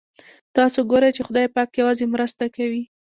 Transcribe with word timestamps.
تاسو 0.55 0.79
ګورئ 0.89 1.11
چې 1.15 1.21
خدای 1.27 1.47
پاک 1.55 1.69
یوازې 1.79 2.05
مرسته 2.13 2.45
کوي. 2.55 2.83